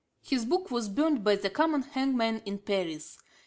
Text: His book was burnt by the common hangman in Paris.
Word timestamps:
His 0.23 0.45
book 0.45 0.71
was 0.71 0.89
burnt 0.89 1.23
by 1.23 1.35
the 1.35 1.51
common 1.51 1.83
hangman 1.83 2.41
in 2.43 2.57
Paris. 2.57 3.19